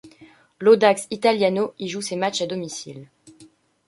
[0.59, 3.07] L'Audax Italiano y joue ses matchs à domicile.